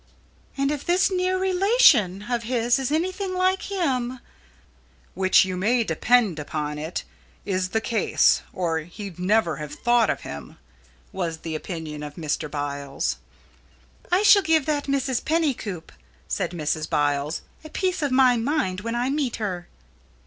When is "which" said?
5.13-5.45